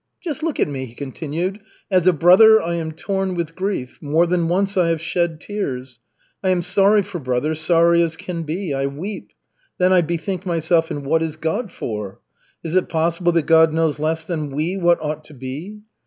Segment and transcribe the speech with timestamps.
[0.19, 1.59] "Just look at me," he continued.
[1.91, 3.99] "As a brother I am torn with grief.
[4.01, 5.99] More than once I have shed tears.
[6.43, 8.73] I am sorry for brother, sorry as can be.
[8.73, 9.33] I weep.
[9.77, 12.19] Then I bethink myself: 'And what is God for?
[12.63, 15.81] Is it possible that God knows less than we what ought to be?'